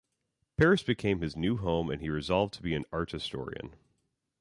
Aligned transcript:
Paris 0.57 0.81
became 0.81 1.21
his 1.21 1.35
new 1.35 1.57
home 1.57 1.91
and 1.91 2.01
he 2.01 2.09
resolved 2.09 2.55
to 2.55 2.63
be 2.63 2.73
an 2.73 2.85
art 2.91 3.11
historian. 3.11 3.75